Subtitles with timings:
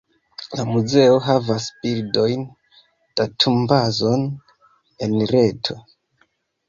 [0.59, 4.27] La muzeo havas bildojn-datumbazon
[5.09, 5.77] en reto.